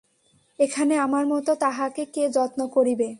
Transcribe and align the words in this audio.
এখানে 0.59 0.93
আমার 0.97 1.23
মতো 1.27 1.51
তাঁহাকে 1.55 2.03
কে 2.13 2.23
যত্ন 2.29 2.59
করিবে? 2.67 3.07